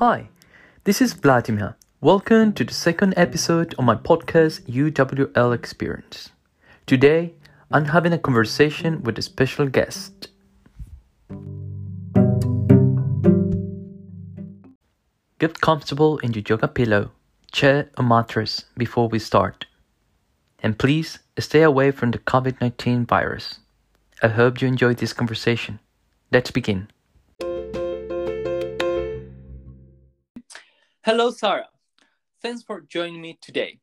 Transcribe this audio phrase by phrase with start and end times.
[0.00, 0.30] Hi,
[0.84, 1.76] this is Vladimir.
[2.00, 6.30] Welcome to the second episode of my podcast UWL Experience.
[6.86, 7.34] Today,
[7.70, 10.28] I'm having a conversation with a special guest.
[15.38, 17.10] Get comfortable in your yoga pillow,
[17.52, 19.66] chair, or mattress before we start.
[20.60, 23.58] And please stay away from the COVID 19 virus.
[24.22, 25.78] I hope you enjoyed this conversation.
[26.32, 26.88] Let's begin.
[31.02, 31.70] Hello, Sarah.
[32.42, 33.80] Thanks for joining me today.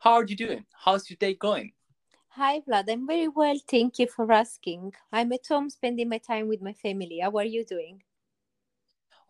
[0.00, 0.64] How are you doing?
[0.84, 1.70] How's your day going?
[2.30, 2.90] Hi, Vlad.
[2.90, 3.56] I'm very well.
[3.70, 4.92] Thank you for asking.
[5.12, 7.20] I'm at home spending my time with my family.
[7.22, 8.02] How are you doing?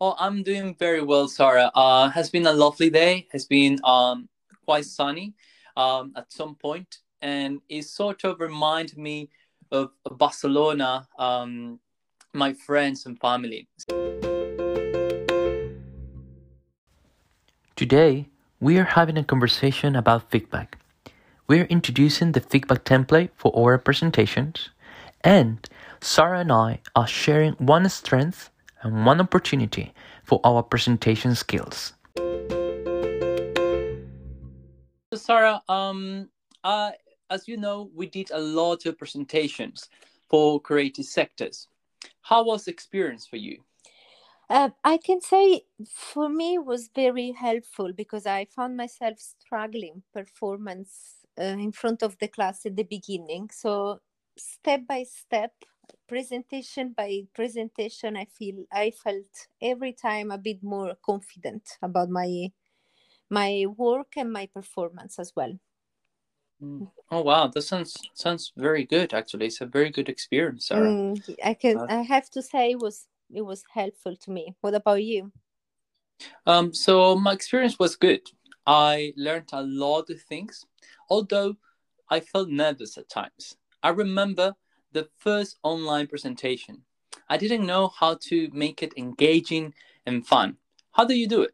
[0.01, 1.69] Oh, I'm doing very well, Sarah.
[1.75, 3.27] Uh, has been a lovely day.
[3.31, 4.27] Has been um
[4.65, 5.35] quite sunny
[5.75, 9.29] um at some point, and it sort of reminded me
[9.71, 11.79] of Barcelona, um,
[12.33, 13.67] my friends and family.
[17.87, 18.27] Today,
[18.59, 20.77] we are having a conversation about feedback.
[21.47, 24.71] We're introducing the feedback template for our presentations,
[25.21, 25.65] and
[26.01, 28.49] Sarah and I are sharing one strength
[28.81, 29.93] and one opportunity
[30.25, 31.93] for our presentation skills.
[35.13, 36.27] So Sarah, um,
[36.65, 36.91] uh,
[37.29, 39.87] as you know, we did a lot of presentations
[40.29, 41.69] for creative sectors.
[42.19, 43.63] How was the experience for you?
[44.49, 50.03] Uh, I can say for me it was very helpful because I found myself struggling
[50.13, 53.49] performance uh, in front of the class at the beginning.
[53.51, 53.99] So
[54.37, 55.53] step by step,
[56.07, 62.51] presentation by presentation, I feel I felt every time a bit more confident about my
[63.29, 65.59] my work and my performance as well.
[66.61, 66.91] Mm.
[67.11, 69.13] Oh wow, that sounds sounds very good.
[69.13, 70.97] Actually, it's a very good experience, Sarah.
[70.97, 71.81] Mm, I can.
[71.81, 74.55] Uh, I have to say, it was it was helpful to me.
[74.61, 75.31] What about you?
[76.45, 78.21] Um, so my experience was good.
[78.65, 80.65] I learned a lot of things,
[81.09, 81.55] although
[82.09, 83.57] I felt nervous at times.
[83.83, 84.55] I remember
[84.91, 86.83] the first online presentation.
[87.29, 89.73] I didn't know how to make it engaging
[90.05, 90.57] and fun.
[90.93, 91.53] How do you do it?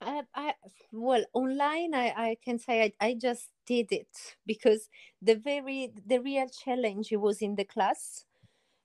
[0.00, 0.54] I, I
[0.90, 4.08] well online I, I can say I, I just did it
[4.44, 4.88] because
[5.20, 8.24] the very the real challenge was in the class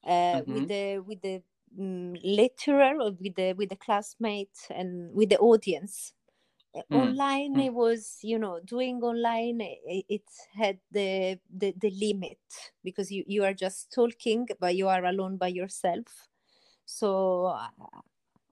[0.06, 0.54] mm-hmm.
[0.54, 1.42] with the with the
[1.80, 6.14] um, lecturer or with the with the classmate and with the audience
[6.76, 6.84] mm.
[6.92, 7.66] online mm.
[7.66, 10.24] it was you know doing online it, it
[10.56, 12.40] had the, the the limit
[12.84, 16.28] because you you are just talking but you are alone by yourself
[16.86, 17.68] so uh,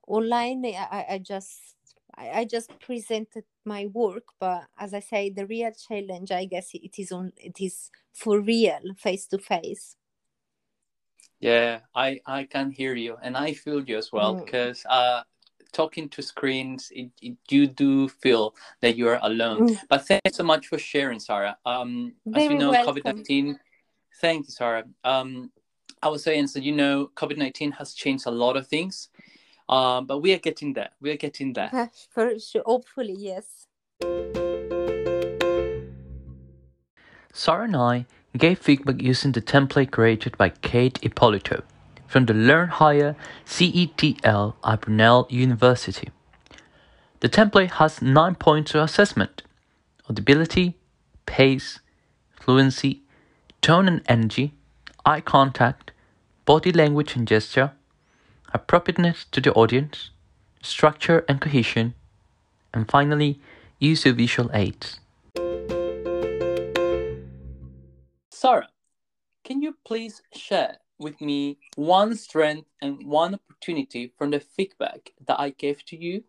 [0.07, 1.75] online I, I just
[2.17, 6.97] I just presented my work but as i say the real challenge i guess it
[6.99, 9.97] is on it is for real face to face
[11.45, 14.89] yeah, I I can hear you, and I feel you as well because mm.
[14.89, 15.23] uh,
[15.71, 19.69] talking to screens, it, it, you do feel that you are alone.
[19.69, 19.79] Mm.
[19.87, 21.55] But thanks so much for sharing, Sarah.
[21.63, 23.59] Um, as you know, COVID nineteen.
[24.21, 24.85] Thank you, Sarah.
[25.03, 25.51] Um,
[26.01, 29.09] I was saying, so you know, COVID nineteen has changed a lot of things,
[29.69, 30.89] um, but we are getting there.
[30.99, 31.69] We are getting there.
[32.09, 33.67] For sure, hopefully, yes.
[37.33, 38.05] Sarah and I
[38.37, 41.63] gave feedback using the template created by Kate Ippolito
[42.07, 43.15] from the Learn Higher
[43.45, 46.09] CETL at Brunel University.
[47.21, 49.41] The template has nine points of assessment
[50.09, 50.77] audibility,
[51.25, 51.79] pace,
[52.39, 53.01] fluency,
[53.61, 54.53] tone and energy,
[55.05, 55.91] eye contact,
[56.45, 57.71] body language and gesture,
[58.53, 60.11] appropriateness to the audience,
[60.61, 61.95] structure and cohesion,
[62.73, 63.39] and finally,
[63.79, 64.99] use of visual aids.
[68.45, 68.69] Sarah,
[69.43, 75.39] can you please share with me one strength and one opportunity from the feedback that
[75.39, 76.23] I gave to you?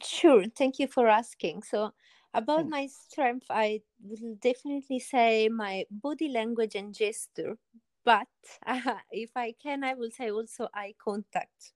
[0.00, 1.64] Sure, thank you for asking.
[1.64, 1.90] So,
[2.32, 7.58] about my strength, I will definitely say my body language and gesture,
[8.04, 8.28] but
[8.64, 11.72] uh, if I can, I will say also eye contact.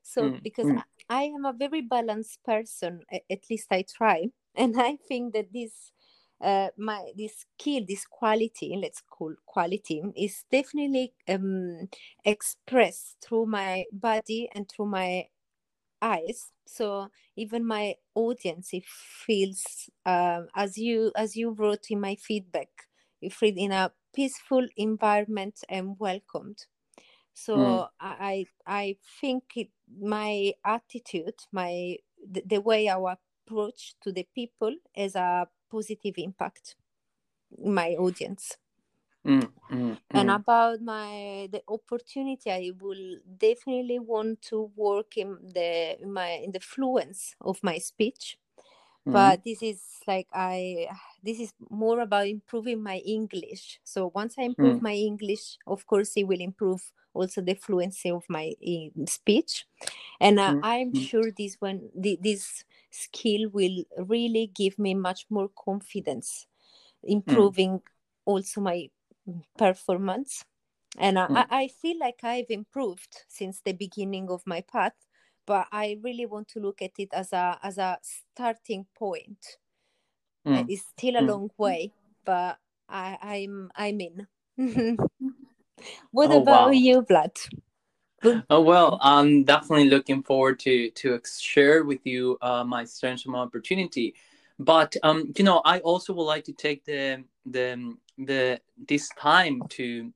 [0.00, 0.42] So, mm.
[0.42, 0.82] because mm.
[1.10, 5.52] I, I am a very balanced person, at least I try, and I think that
[5.52, 5.92] this
[6.40, 11.88] uh, my this skill, this quality, let's call quality, is definitely um,
[12.24, 15.26] expressed through my body and through my
[16.02, 16.52] eyes.
[16.66, 22.68] So even my audience, it feels uh, as you as you wrote in my feedback,
[23.20, 26.66] you feel in a peaceful environment and welcomed.
[27.34, 27.88] So mm.
[28.00, 29.68] I I think it,
[30.00, 31.96] my attitude, my
[32.30, 32.96] the, the way I
[33.46, 36.76] approach to the people as a positive impact
[37.66, 38.44] in my audience.
[39.24, 40.40] Mm, mm, and Mm.
[40.40, 46.52] about my the opportunity i will definitely want to work in the in my in
[46.52, 48.38] the fluence of my speech
[49.06, 49.36] Mhm.
[49.36, 50.88] but this is like i
[51.22, 54.82] this is more about improving my english so once i improve Mm.
[54.82, 59.66] my english of course it will improve also the fluency of my eh, speech
[60.20, 60.62] and uh, Mm.
[60.62, 61.08] i'm Mm.
[61.08, 62.64] sure this one thi- this
[63.04, 66.46] skill will really give me much more confidence
[67.04, 67.12] Mm.
[67.16, 67.80] improving
[68.24, 68.88] also my
[69.58, 70.44] performance
[70.98, 71.46] and I, Mm.
[71.50, 74.94] I feel like i've improved since the beginning of my path
[75.46, 79.58] but i really want to look at it as a as a starting point
[80.46, 80.68] Mm.
[80.70, 81.26] it's still a Mm.
[81.26, 81.92] long way
[82.24, 82.58] but
[82.88, 84.26] i i'm i'm in
[86.12, 86.70] what Oh, about wow.
[86.70, 87.34] you vlad
[88.50, 93.34] Oh well, I'm definitely looking forward to to share with you uh, my strengths and
[93.36, 94.14] opportunity.
[94.58, 99.62] But um, you know, I also would like to take the the the this time
[99.70, 100.12] to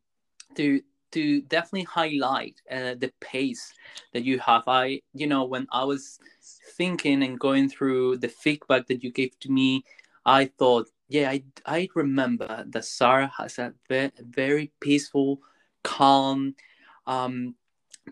[0.57, 0.81] to
[1.13, 3.73] to definitely highlight uh, the pace
[4.15, 4.65] that you have.
[4.67, 6.19] I you know when I was
[6.77, 9.85] thinking and going through the feedback that you gave to me,
[10.25, 15.41] I thought, yeah, I I remember that Sarah has a ve- very peaceful,
[15.85, 16.55] calm.
[17.07, 17.57] Um,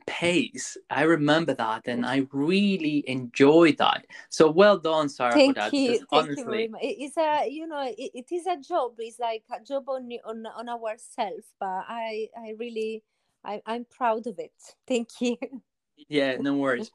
[0.07, 0.77] pace.
[0.91, 4.07] I remember that, and I really enjoyed that.
[4.29, 5.73] So well done, Sarah, for thank that.
[5.73, 8.93] you thank you very honestly, much it's a you know it, it is a job
[8.99, 13.03] it's like a job on on on ourselves but i i really
[13.45, 14.53] I, i'm proud of it
[14.87, 15.37] thank you
[16.09, 16.91] yeah, no worries.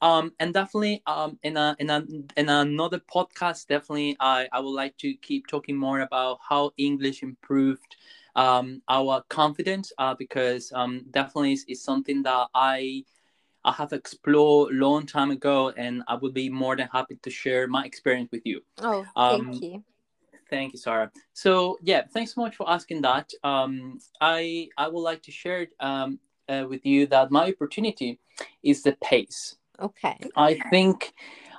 [0.00, 2.04] Um, and definitely, um, in a in a
[2.36, 7.22] in another podcast, definitely, I I would like to keep talking more about how English
[7.22, 7.96] improved
[8.36, 9.92] um our confidence.
[9.98, 13.04] Uh, because um definitely is, is something that I
[13.64, 17.30] I have explored a long time ago, and I would be more than happy to
[17.30, 18.60] share my experience with you.
[18.78, 19.82] oh Um, thank you
[20.48, 21.10] Thank you, Sarah.
[21.32, 23.32] So yeah, thanks so much for asking that.
[23.42, 28.20] Um, I I would like to share um, uh, with you that my opportunity
[28.62, 29.56] is the pace.
[29.80, 31.12] okay I think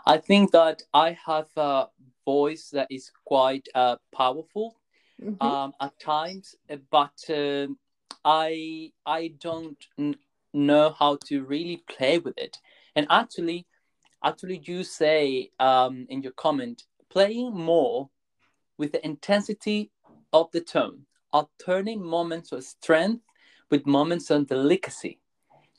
[0.06, 1.88] I think that I have a
[2.26, 4.76] voice that is quite uh, powerful
[5.22, 5.42] Mhm.
[5.42, 6.56] um, at times,
[6.90, 7.68] but uh,
[8.24, 10.16] I I don't n-
[10.54, 12.58] know how to really play with it.
[12.96, 13.66] And actually,
[14.24, 18.10] actually, you say um, in your comment, playing more
[18.78, 19.92] with the intensity
[20.34, 23.24] of the tone, alternating moments of strength
[23.70, 25.20] with moments of delicacy,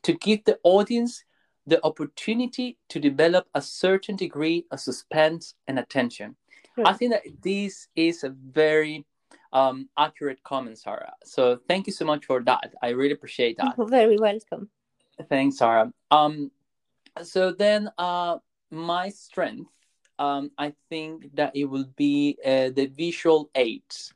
[0.03, 1.25] to give the audience
[1.67, 6.37] the opportunity to develop a certain degree of suspense and attention.
[6.85, 9.05] I think that this is a very
[9.53, 11.15] um, accurate comment, Sarah.
[11.25, 12.75] So thank you so much for that.
[12.83, 13.75] I really appreciate that.
[13.89, 14.69] very welcome
[15.29, 15.93] Thanks, Sarah.
[16.11, 16.51] Um,
[17.23, 18.39] so then, uh,
[18.71, 19.71] my strength,
[20.19, 24.13] um, I think that it will be uh, the visual aids.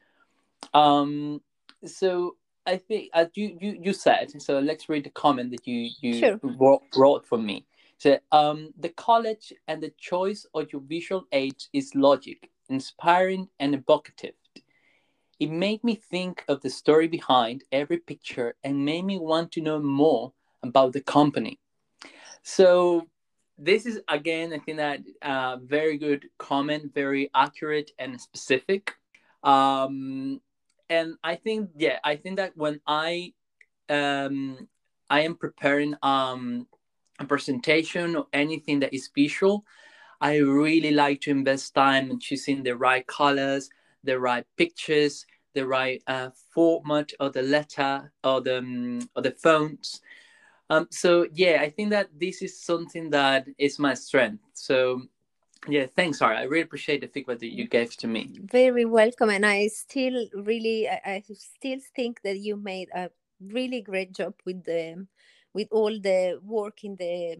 [0.74, 1.40] Um,
[1.84, 2.36] so
[2.66, 4.40] I think as you, you you said.
[4.40, 6.40] So let's read the comment that you you Sure.
[6.42, 7.66] wrote, wrote for me.
[7.98, 13.74] So um, the college and the choice of your visual aids is logic, inspiring, and
[13.74, 14.34] evocative.
[15.40, 19.60] It made me think of the story behind every picture and made me want to
[19.60, 20.32] know more
[20.62, 21.58] about the company.
[22.42, 23.08] So
[23.58, 28.94] this is again, I think that uh, very good comment, very accurate and specific.
[29.42, 30.40] Um,
[30.88, 33.32] and I think yeah, I think that when I
[33.88, 34.68] um,
[35.10, 36.66] I am preparing um,
[37.18, 39.64] a presentation or anything that is visual,
[40.20, 43.70] I really like to invest time in choosing the right colors,
[44.04, 49.32] the right pictures, the right uh, format of the letter or the um, or the
[49.32, 50.00] fonts.
[50.70, 54.42] Um, so yeah, I think that this is something that is my strength.
[54.54, 55.02] So
[55.68, 56.40] yeah, thanks, Sarah.
[56.40, 58.40] I really appreciate the feedback that you gave to me.
[58.44, 63.80] very welcome and i still really I, I still think that you made a really
[63.80, 65.06] great job with the
[65.54, 67.36] with all the work in the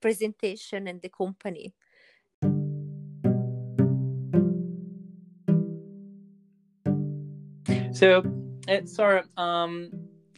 [0.00, 1.74] presentation and the company
[7.94, 8.24] So,
[8.68, 9.90] uh, Sarah, um,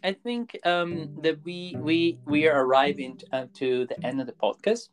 [0.04, 4.34] I think um, that we we we are arriving uh, to the end of the
[4.34, 4.90] podcast.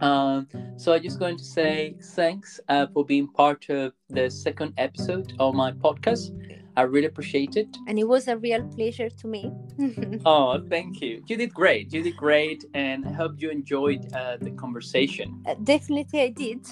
[0.00, 4.72] Um, so I'm just going to say thanks uh, for being part of the second
[4.78, 6.30] episode of my podcast.
[6.76, 7.76] I really appreciate it.
[7.88, 9.52] and it was a real pleasure to me
[10.24, 11.22] Oh, thank you.
[11.26, 11.92] You did great.
[11.92, 15.42] You did great, and I hope you enjoyed uh, the conversation.
[15.44, 16.62] Uh, definitely i did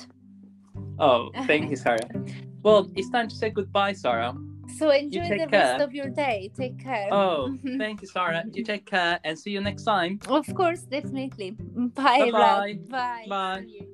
[0.98, 2.08] Oh, thank you, Sarah.
[2.62, 4.34] Well, it's time to say goodbye, Sarah.
[4.76, 8.44] So enjoy the rest of your day take care Oh, thank you, Sarah.
[8.52, 10.20] You take care and see you next time.
[10.28, 11.52] of course definitely
[11.94, 12.78] bye Bye-bye.
[12.88, 13.64] Bye Bye.
[13.68, 13.87] You.